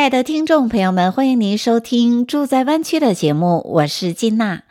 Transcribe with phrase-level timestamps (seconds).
[0.00, 4.62] 亲爱的听众朋友们，欢迎您收听《住在湾区》的节目，我是金娜。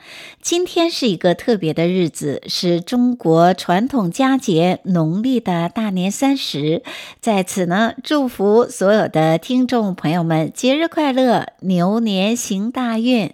[0.42, 6.82] 今天是一个特别的日子，是中国传统佳节农历的大年三十。
[7.22, 13.32] 在此呢，祝福所有的听众朋友们节日快乐，牛年行大运。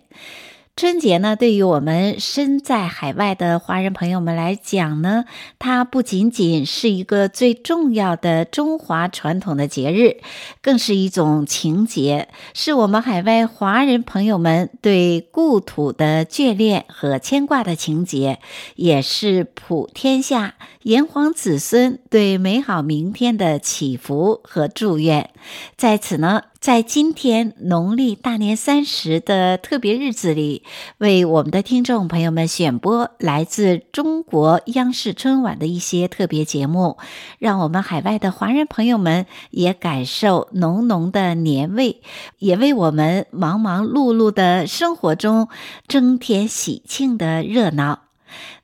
[0.78, 5.24] 春节呢，对于我们身在海外的华人朋友们来讲呢，
[5.58, 10.18] 它不仅仅是一个最重要的中华传统的节日，
[10.62, 18.40] 更是一种情结，是我们海外华人朋友们对故土的眷恋和牵挂的情结，
[18.76, 25.30] 也是普天下炎黄子孙对美好明天的祈福和祝愿。
[25.78, 26.42] 在此呢。
[26.66, 30.64] 在今天农历大年三十的特别日子里，
[30.98, 36.98] 为我们的听众朋友们选播来自中国央视春晚的一些特别节目，
[37.38, 42.02] 让我们海外的华人朋友们也感受浓浓的年味，
[42.40, 45.48] 也为我们忙忙碌碌的生活中
[45.88, 48.05] 增添喜庆的热闹。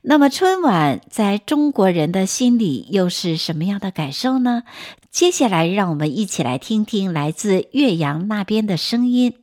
[0.02, 4.62] 那么春晚在中国人的心里又是什么样的感受呢？
[5.10, 9.34] 接下来，让我们一起来听听来自岳阳那边的声音。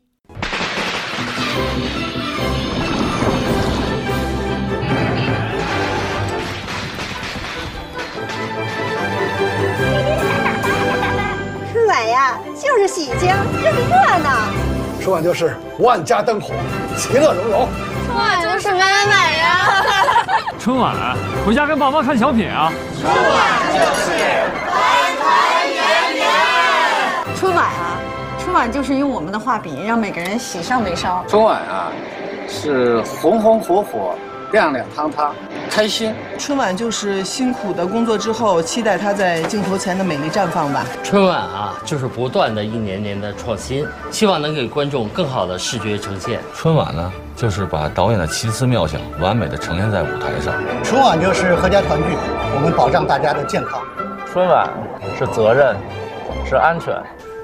[11.72, 13.30] 春晚呀，就是喜庆，
[13.62, 14.50] 就是热闹。
[15.00, 16.54] 春晚就是万家灯火，
[16.98, 17.70] 其乐融融。
[18.08, 19.99] 春晚就是买买买呀。
[20.60, 20.94] 春晚，
[21.46, 22.72] 回家跟爸妈看小品啊。
[23.00, 23.24] 春晚
[23.74, 24.12] 就是
[24.70, 26.26] 团团圆圆。
[27.36, 28.00] 春晚啊，
[28.40, 31.24] 春晚就是用我们的画笔让每个人喜上眉梢。
[31.28, 31.92] 春晚啊，
[32.48, 34.16] 是红红火火。
[34.52, 35.32] 亮亮堂堂，
[35.70, 36.12] 开心。
[36.40, 40.84] 春晚就是辛苦的工作之后，期待它在镜头前的美丽绽放吧。
[41.04, 46.40] 春晚啊，就是不断的一年年的创新，希望能给观众更好的视觉呈现。
[46.56, 50.54] 春晚呢，就是把导演的奇思妙想完美的呈现在舞台上。
[50.84, 52.04] 春晚就是合家团聚，
[52.54, 53.82] 我们保障大家的健康。
[54.30, 54.70] 春晚
[55.18, 55.74] 是责任，
[56.46, 56.94] 是安全。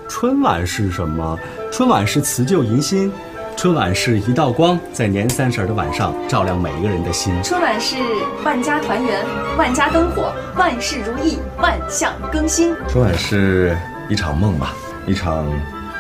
[0.09, 1.39] 春晚是什么？
[1.72, 3.09] 春晚是辞旧迎新。
[3.55, 7.34] 春晚是一道光，在年三十的晚上照亮每一个人的心。
[7.41, 7.95] 春晚是
[8.44, 9.23] 万家团圆，
[9.57, 12.75] 万家灯火，万事如意，万象更新。
[12.89, 13.78] 春晚是
[14.09, 14.73] 一场梦吧，
[15.07, 15.47] 一场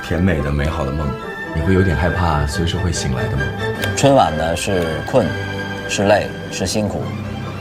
[0.03, 1.07] 甜美的、美好的梦。
[1.55, 3.43] 你会有点害怕，随时会醒来的吗。
[3.95, 5.25] 春晚呢是困，
[5.87, 7.01] 是累，是辛苦，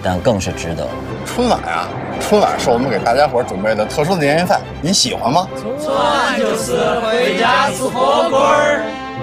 [0.02, 0.84] 但更是值得。
[1.24, 1.86] 春晚啊，
[2.20, 5.48] 春晚是我们给大家伙准备的特殊的年夜饭，您喜欢吗？
[5.80, 8.56] 春晚就是回家吃火锅。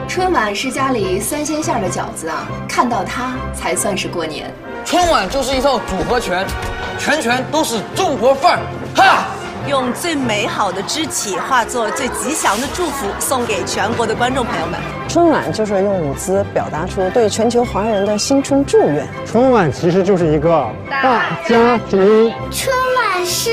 [0.08, 4.50] 春晚是家里三鲜馅的饺子啊，看到它才算是过年。
[4.86, 6.46] 春晚就是一套组合拳，
[6.98, 8.62] 拳拳都是中国范儿，
[8.96, 9.26] 哈！
[9.68, 14.80] 用最美好的肢体化作最吉祥的祝福，送给全国的观众朋友们。
[15.08, 19.08] 春晚就是用舞姿表达出对全球华人的新春祝愿。
[19.26, 22.34] 春晚其实就是一个大家庭。
[22.50, 23.50] 春晚是。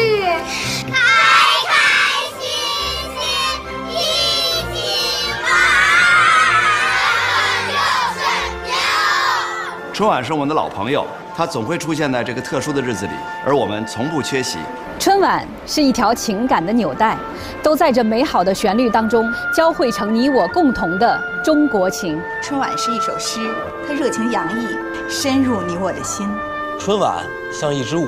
[9.98, 11.04] 春晚是我们的老朋友，
[11.34, 13.12] 它总会出现在这个特殊的日子里，
[13.44, 14.56] 而我们从不缺席。
[14.96, 17.18] 春晚是一条情感的纽带，
[17.64, 22.16] 都在这美好的旋律当中交汇成你我共同的中国情。
[22.40, 23.40] 春晚是一首诗，
[23.88, 24.68] 它热情洋溢，
[25.08, 26.28] 深入你我的心。
[26.78, 27.16] 春晚
[27.52, 28.06] 像一支舞，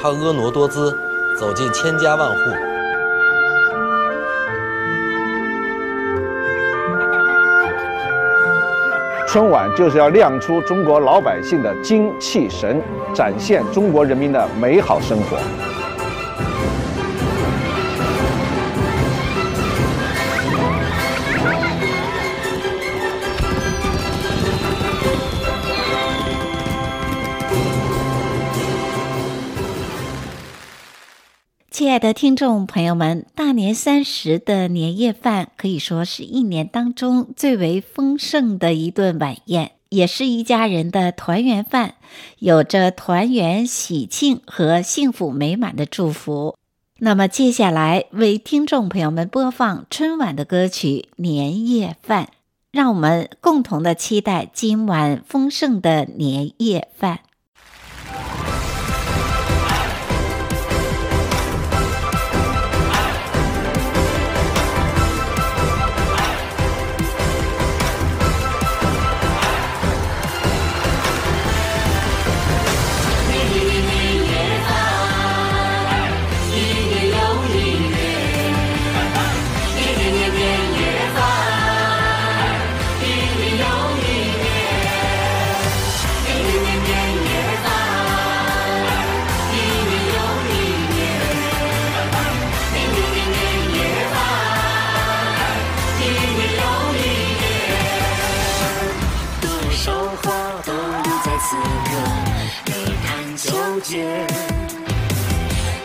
[0.00, 0.96] 它婀娜多姿，
[1.36, 2.71] 走进千家万户。
[9.32, 12.78] 春晚就是要亮出中国老百姓的精气神，
[13.14, 15.38] 展现中国人民的美好生活。
[31.82, 41.96] 亲爱的听众朋友们，大年三十的年夜饭可以说是一年当中最为丰盛的一顿晚宴，也是一家人的团圆饭，
[42.38, 46.56] 有着团圆喜庆和幸福美满的祝福。
[47.00, 52.26] 那么接下来为听众朋友们播放春晚的歌曲《年夜饭》，
[52.70, 57.18] 让我们共同的期待今晚丰盛的年夜饭。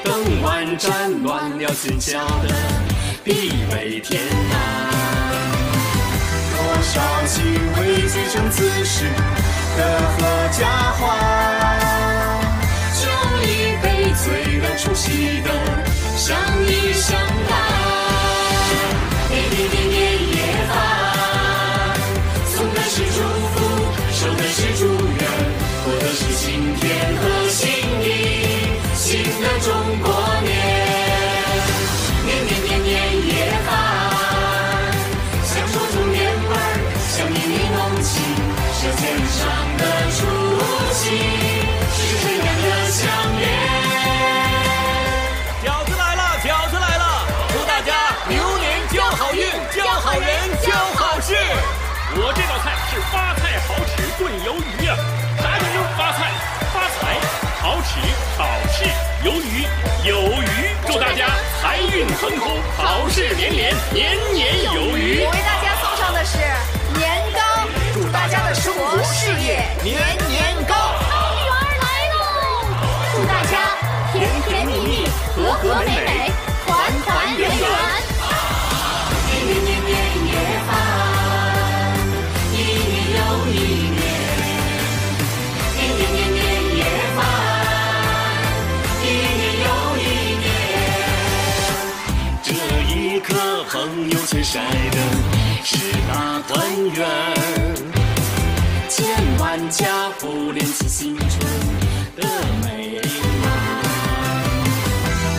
[0.02, 2.48] 灯完战乱了阵脚的
[3.26, 4.56] 地北天南，
[6.56, 7.36] 多少情
[7.78, 9.04] 未醉成此时
[9.78, 9.80] 的
[10.18, 10.24] 合
[10.58, 11.04] 家欢，
[12.96, 13.02] 就
[13.44, 13.46] 一
[13.84, 14.26] 杯醉
[14.60, 15.50] 了除夕的
[16.16, 16.28] 相
[16.66, 17.20] 依相
[17.50, 17.52] 伴。
[19.30, 19.96] 年年年年
[20.32, 20.36] 夜
[20.70, 20.76] 饭，
[22.56, 23.18] 送的是祝
[23.52, 23.56] 福，
[24.14, 24.58] 收的是
[52.16, 54.96] 我这道菜是发菜好齿炖鱿鱼呀，
[55.42, 56.32] 啥叫做发菜？
[56.74, 57.18] 发财。
[57.60, 58.00] 好齿
[58.38, 58.86] 好事，
[59.26, 59.68] 鱿鱼
[60.08, 61.28] 有鱼，祝大家
[61.60, 65.26] 财运亨通，好事连连，年年有余。
[65.26, 66.38] 我为大家送上的是
[66.98, 70.00] 年糕，祝大家的生活事业年
[94.58, 94.98] 朋友圈晒的
[95.64, 95.78] 是
[96.08, 96.12] 大
[96.48, 96.50] 团
[96.96, 96.98] 圆，
[98.90, 98.98] 千
[99.40, 101.30] 万家福连起新春
[102.16, 102.28] 的
[102.64, 103.00] 美
[103.44, 103.46] 满。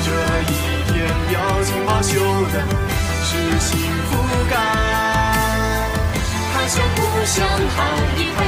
[0.05, 0.07] 这
[0.43, 0.53] 一
[0.87, 0.95] 天
[1.29, 1.33] 表
[1.65, 2.13] 情包秀
[2.53, 2.55] 的
[3.25, 3.29] 是
[3.59, 3.69] 幸
[4.09, 4.11] 福
[4.49, 4.57] 感，
[6.55, 7.37] 他乡故乡
[7.77, 7.77] 好，
[8.17, 8.39] 一派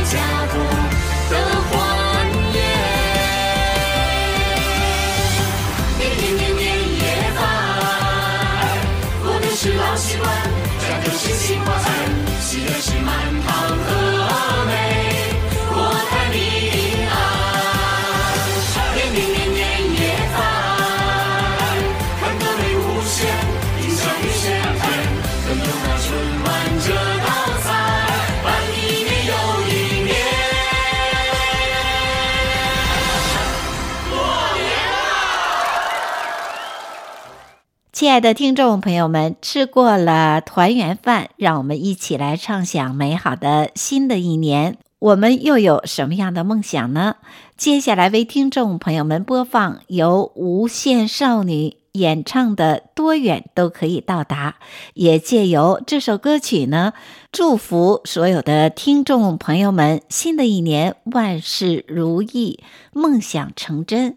[38.01, 44.79] 亲爱的听众朋友们，吃过了团圆饭，让我们一起来畅想美好的新的一年。
[45.01, 47.17] 我们又有什么样的梦想呢？
[47.59, 54.53] 接下来为听众朋友们播放由无限少女演唱的《多远都可以到达》，
[54.95, 56.95] 也借由这首歌曲呢，
[57.31, 62.61] 祝福所有的听众朋友们，新的一年万事如意，
[62.95, 64.17] 梦想成真。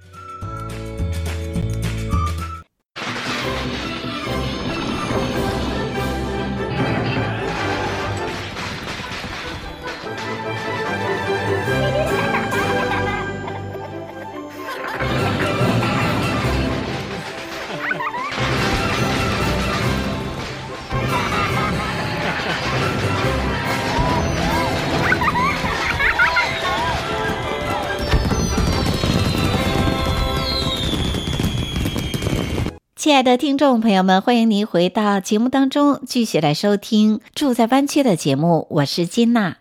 [33.01, 38.67] 亲爱的听众朋友们，欢迎您回到节目当中，继续来收听《住在湾区》的节目。
[38.69, 39.57] 我是金娜。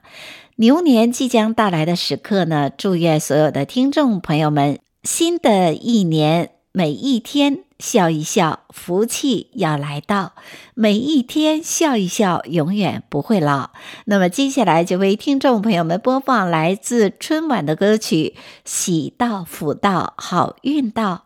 [0.57, 10.35] 牛年即将到来的时刻呢，祝愿所有的听众朋友们，新的一年每一天笑一笑，福气要来到；
[10.75, 13.71] 每一天笑一笑，永远不会老。
[14.05, 18.35] 那么接下来就为听众朋友们播放来自春晚的歌曲
[18.67, 21.25] 《喜到福到，好运到》。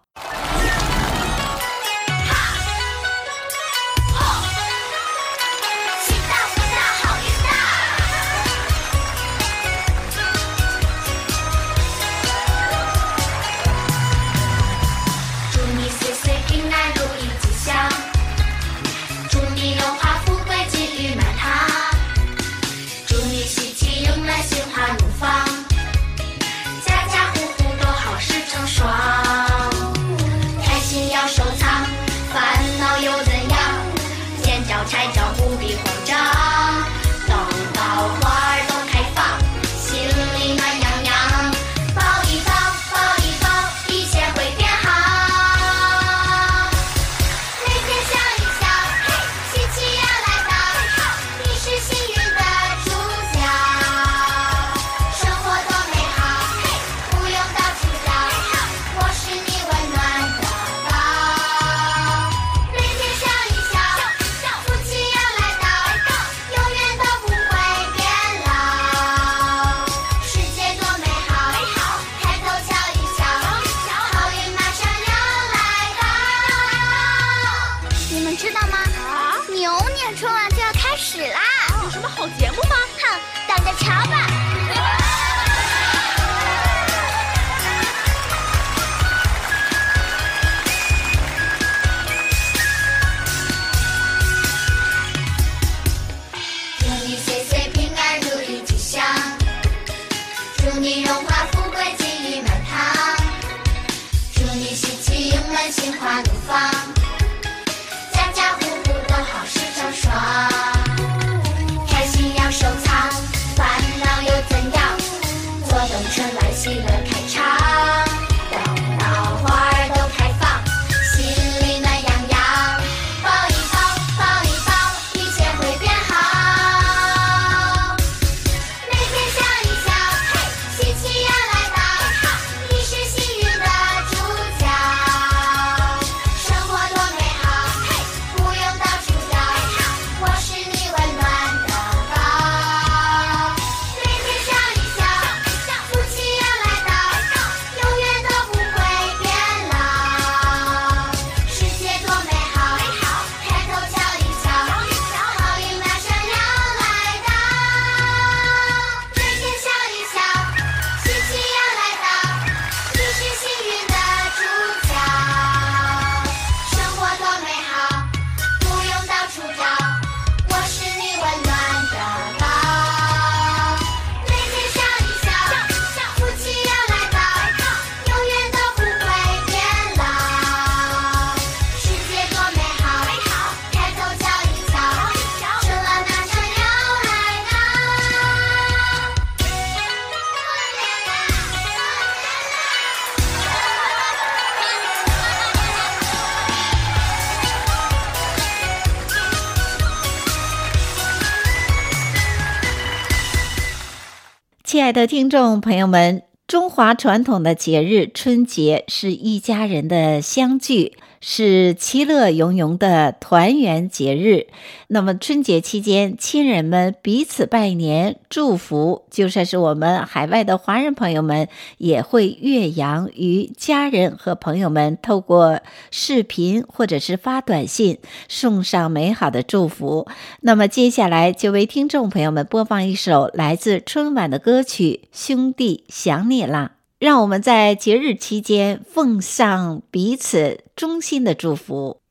[204.75, 210.95] 亲爱的听众朋友们，中华传统的节日春节是一家人的相聚，
[211.27, 214.49] 是其乐融融的团圆节日。
[214.89, 230.07] 那么春节期间，亲人们彼此拜年祝福，就算是我们海外的华人朋友们，也会越洋与家人和朋友们透过视频或者是发短信送上美好的祝福。
[230.43, 236.73] 那么接下来就为听众朋友们播放一首来自春晚的歌曲《兄弟想你啦》。
[236.99, 242.04] 让我们在节日期间奉上彼此衷心的祝福。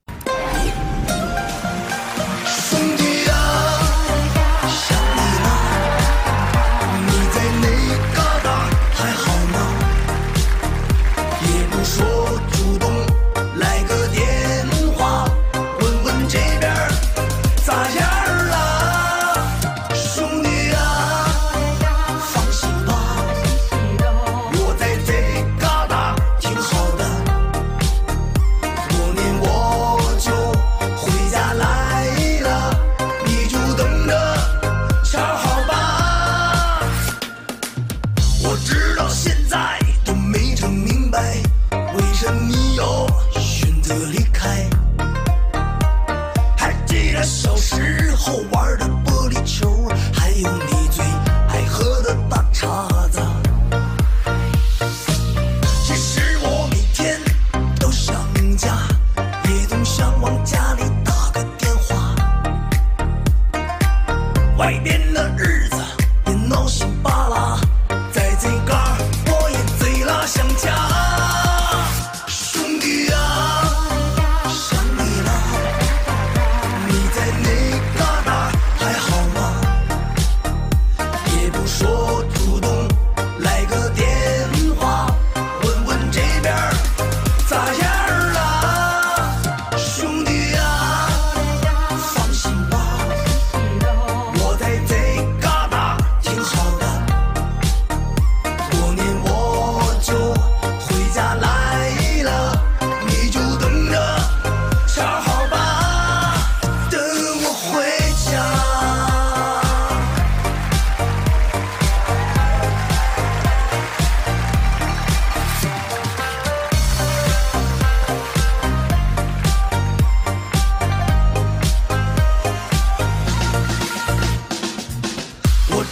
[64.63, 65.02] baby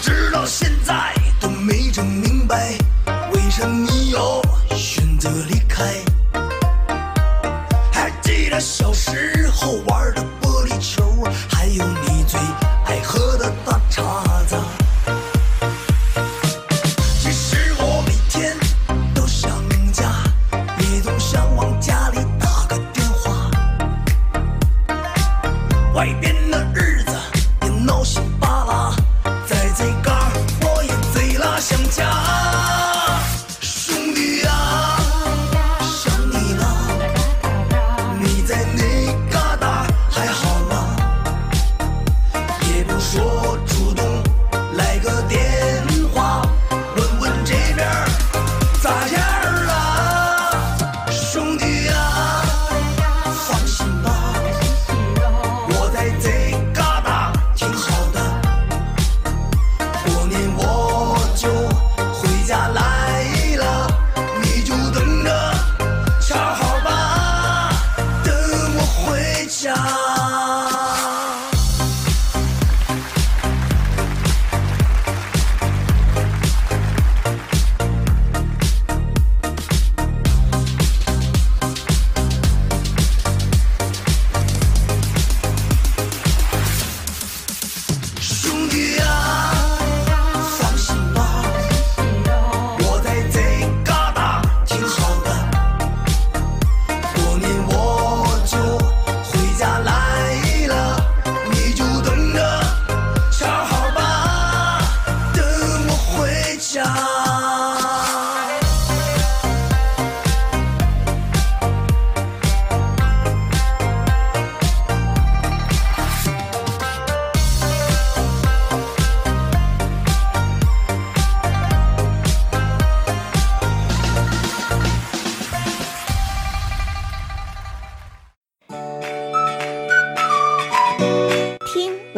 [0.01, 2.75] 直到现在都没整明白
[3.33, 4.41] 为什么你要
[4.75, 5.93] 选择离开。
[7.91, 10.25] 还记得小时候玩的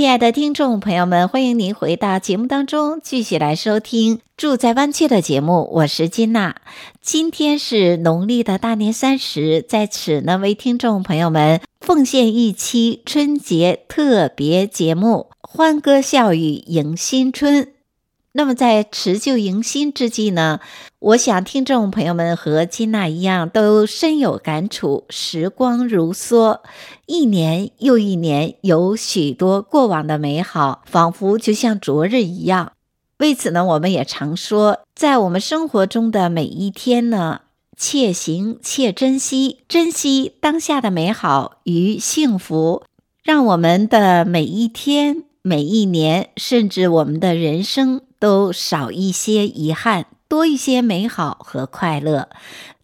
[0.00, 5.68] 亲爱的听众朋友们，欢迎您回到节目当中，继续来收听《住在湾区》的节目。
[5.74, 6.56] 我是金娜，
[7.02, 17.68] 今天是农历的大年三十，在此呢，为听众朋友们奉献一期春节特别节目，欢歌笑语迎新春。
[18.32, 20.60] 那么在辞旧迎新之际呢，
[21.00, 25.04] 我想听众朋友们和金娜一样都深有感触。
[25.10, 26.60] 时光如梭，
[27.06, 32.72] 一年又一年，有许多过往的美好，仿佛就像昨日一样。
[33.18, 37.40] 为此呢，我们也常说，在我们生活中的每一天呢，
[37.76, 42.84] 且行且珍惜，珍惜当下的美好与幸福，
[43.24, 48.02] 让我们的每一天、每一年，甚至我们的人生。
[48.20, 52.28] 都少一些遗憾，多一些美好和快乐。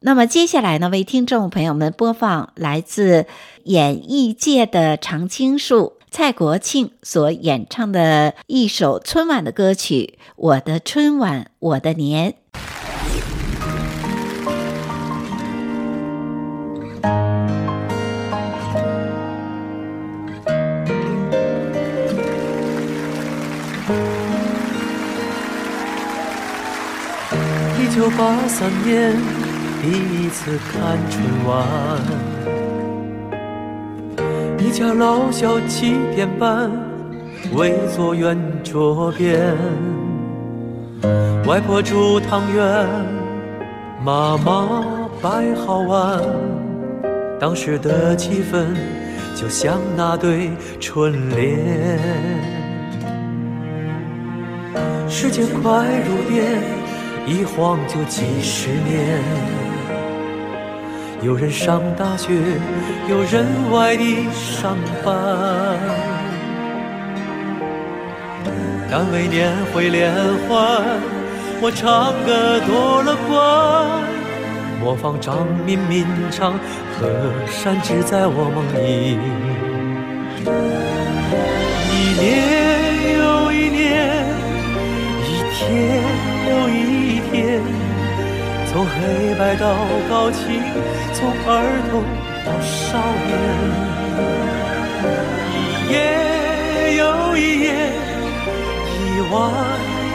[0.01, 3.27] 那么接下来呢，为听众朋友们播放来自
[3.65, 12.33] 演艺界的常青树蔡国庆所演唱的一首春晚的歌曲《我的春晚我的年》。
[28.11, 29.17] 八三年，
[29.83, 31.67] 第一次看春晚，
[34.59, 36.71] 一家老小七点半
[37.55, 39.55] 围坐圆桌边，
[41.47, 42.87] 外婆煮汤圆，
[44.05, 44.85] 妈妈
[45.21, 46.21] 摆好碗，
[47.41, 48.67] 当时的气氛
[49.35, 51.99] 就像那对春联，
[55.09, 56.86] 时间快如电。
[57.27, 59.21] 一晃就几十年，
[61.23, 62.33] 有人上大学，
[63.09, 65.13] 有人外地上班，
[68.89, 70.15] 单位年会联
[70.49, 70.85] 欢，
[71.61, 73.35] 我唱歌多了冠，
[74.81, 76.53] 模仿张明敏唱，
[76.97, 77.11] 河
[77.49, 79.19] 山只在我梦里，
[81.91, 84.25] 一年又一年，
[85.25, 86.36] 一天。
[86.49, 87.61] 有一天，
[88.71, 89.75] 从黑白到
[90.09, 90.63] 高清，
[91.13, 91.51] 从儿
[91.91, 91.93] 童
[92.45, 93.31] 到少年，
[95.89, 95.95] 一夜
[96.99, 97.01] 又
[97.37, 97.67] 一夜，
[98.95, 98.99] 一
[99.33, 99.35] 晚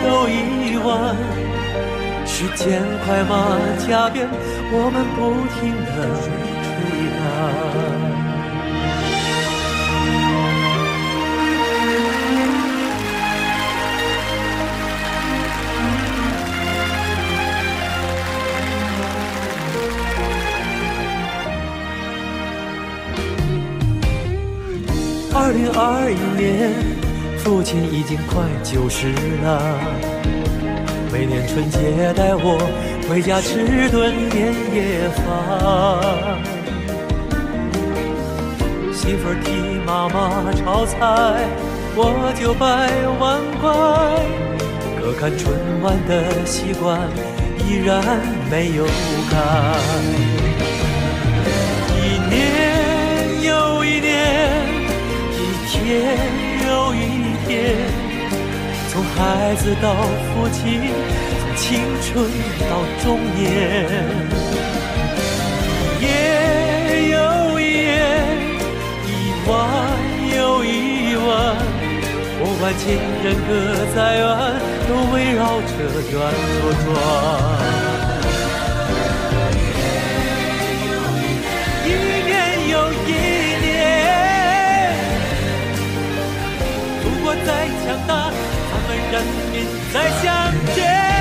[0.06, 0.90] 又一晚，
[2.26, 3.32] 时间快马
[3.88, 4.28] 加鞭，
[4.72, 5.20] 我们不
[5.60, 5.98] 停地
[6.64, 6.70] 追
[8.16, 8.21] 赶。
[25.34, 26.74] 二零二一年，
[27.38, 29.62] 父亲已经快九十了。
[31.12, 32.60] 每年春节带我
[33.10, 35.24] 回家吃顿年夜饭，
[38.94, 40.96] 媳妇儿替妈妈炒菜，
[41.96, 43.66] 我就摆碗筷。
[45.00, 47.00] 可看春晚的习惯
[47.66, 48.04] 依然
[48.50, 48.84] 没有
[49.32, 50.51] 改。
[55.82, 56.16] 一天
[56.68, 56.98] 又一
[57.48, 57.76] 天，
[58.90, 60.80] 从孩子到父亲，
[61.40, 62.30] 从青春
[62.70, 62.72] 到
[63.04, 63.50] 中年，
[66.00, 67.90] 一夜又一夜，
[69.08, 69.10] 一
[69.50, 69.50] 晚
[70.38, 70.68] 又一
[71.16, 71.30] 晚，
[72.38, 72.82] 不管亲
[73.24, 73.50] 人隔
[73.96, 74.22] 再远，
[74.88, 75.70] 都围绕着
[76.12, 76.14] 圆
[76.62, 77.71] 桌转。
[87.92, 90.26] 强大，咱们人民再相
[90.74, 91.21] 见，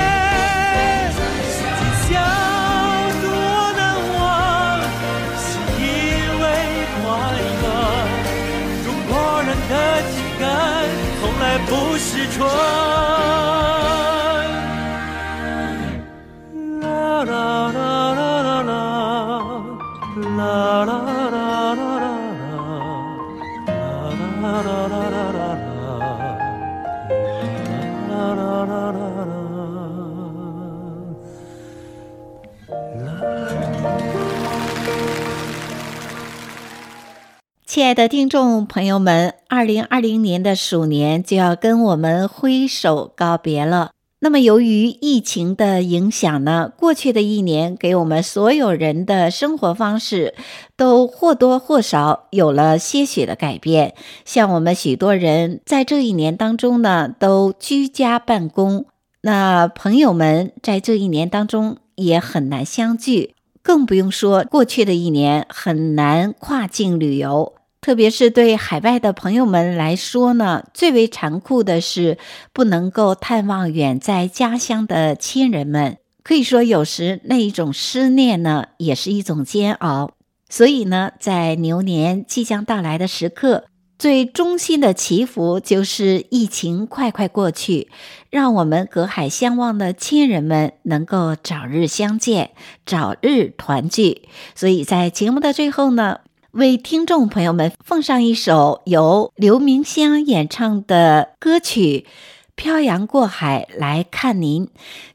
[37.90, 43.90] 亲爱的听众朋友们，二零二零年的鼠年就要跟我们挥手告别了。
[44.20, 50.36] 那么，由于疫情的影响呢，过去的一年给我们所有人的生活方式
[50.76, 53.94] 都或多或少有了些许的改变。
[54.24, 58.84] 像我们许多人在这一年当中呢，都居家办公，
[59.22, 67.54] 那朋友们在这一年当中也很难相聚，更不用说过去的一年很难跨境旅游。
[67.80, 72.18] 特别是对海外的朋友们来说呢，最为残酷的是
[72.52, 75.96] 不能够探望远在家乡的亲人们。
[76.22, 80.10] 可以说，有时那一种思念呢，也是一种煎熬。
[80.50, 83.64] 所以呢，在牛年即将到来的时刻，
[83.98, 87.88] 最衷心的祈福就是疫情快快过去，
[88.28, 92.50] 让我们隔海相望的亲人们能够早日相见，
[92.84, 94.28] 早日团聚。
[94.54, 96.20] 所以在节目的最后呢，
[96.52, 102.06] 为听众朋友们奉上一首由刘明湘演唱的歌曲
[102.56, 104.66] 《漂洋过海来看您》，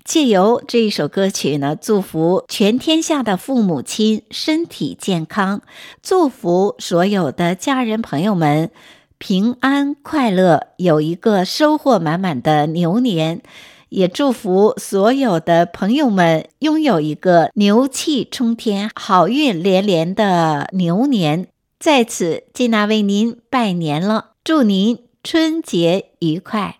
[0.05, 5.61] 借由这一首歌曲呢，祝福全天下的父母亲身体健康，
[6.01, 8.71] 祝福所有的家人朋友们
[9.17, 13.41] 平安快乐，有一个收获满满的牛年。
[13.89, 21.47] 也祝福所有的朋友们拥有一个牛气冲天、好运连连的牛年。
[21.79, 26.79] 在此，金娜为您拜年了，祝您春节愉快。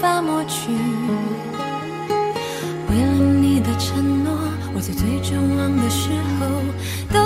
[0.00, 0.70] 法抹去。
[2.88, 4.32] 为了你的承诺，
[4.74, 6.46] 我在最绝望的时候
[7.12, 7.18] 都